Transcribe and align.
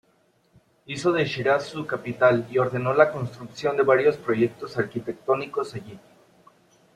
Hizo 0.87 1.11
de 1.11 1.25
Shiraz 1.27 1.67
su 1.67 1.85
capital 1.85 2.47
y 2.49 2.57
ordenó 2.57 2.91
la 2.91 3.11
construcción 3.11 3.77
de 3.77 3.83
varios 3.83 4.17
proyectos 4.17 4.75
arquitectónicos 4.75 5.75
allí. 5.75 5.99